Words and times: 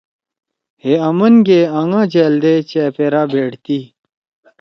ہئے 0.81 0.93
آمنگے 1.07 1.61
آنگا 1.79 2.01
جألدے 2.13 2.53
چأپیرا 2.69 3.21
بھیڑتی۔ 3.31 3.79